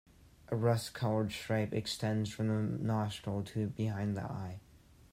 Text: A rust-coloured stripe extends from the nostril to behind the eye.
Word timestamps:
A 0.47 0.55
rust-coloured 0.55 1.31
stripe 1.31 1.73
extends 1.73 2.31
from 2.31 2.47
the 2.47 2.83
nostril 2.83 3.43
to 3.43 3.67
behind 3.67 4.17
the 4.17 4.23
eye. 4.23 4.59